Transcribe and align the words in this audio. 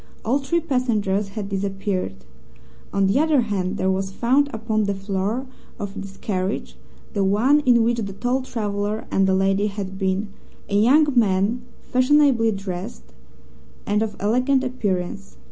All 0.25 0.39
three 0.39 0.61
passengers 0.61 1.29
had 1.37 1.47
disappeared. 1.47 2.25
On 2.91 3.05
the 3.05 3.19
other 3.19 3.41
hand, 3.41 3.77
there 3.77 3.91
was 3.91 4.09
found 4.11 4.49
upon 4.51 4.85
the 4.85 4.95
floor 4.95 5.45
of 5.77 5.93
this 5.95 6.17
carriage 6.17 6.75
the 7.13 7.23
one 7.23 7.59
in 7.67 7.83
which 7.83 7.99
the 7.99 8.13
tall 8.13 8.41
traveller 8.41 9.05
and 9.11 9.27
the 9.27 9.35
lady 9.35 9.67
had 9.67 9.99
been 9.99 10.29
a 10.67 10.75
young 10.75 11.05
man 11.15 11.61
fashionably 11.83 12.51
dressed 12.51 13.13
and 13.85 14.01
of 14.01 14.15
elegant 14.19 14.63
appearance. 14.63 15.37